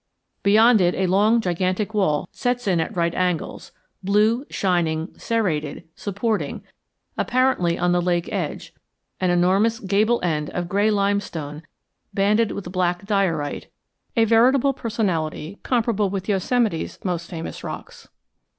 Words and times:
Beyond 0.41 0.81
it 0.81 0.95
a 0.95 1.05
long 1.05 1.39
gigantic 1.41 1.93
wall 1.93 2.27
sets 2.31 2.67
in 2.67 2.79
at 2.79 2.97
right 2.97 3.13
angles, 3.13 3.71
blue, 4.01 4.45
shining, 4.49 5.13
serrated, 5.15 5.83
supporting, 5.93 6.63
apparently 7.19 7.77
on 7.77 7.91
the 7.91 8.01
lake 8.01 8.27
edge, 8.31 8.73
an 9.19 9.29
enormous 9.29 9.79
gable 9.79 10.19
end 10.23 10.49
of 10.55 10.67
gray 10.67 10.89
limestone 10.89 11.61
banded 12.15 12.51
with 12.51 12.71
black 12.71 13.05
diorite, 13.05 13.67
a 14.17 14.25
veritable 14.25 14.73
personality 14.73 15.59
comparable 15.61 16.09
with 16.09 16.27
Yosemite's 16.27 16.97
most 17.05 17.29
famous 17.29 17.63
rocks. 17.63 18.09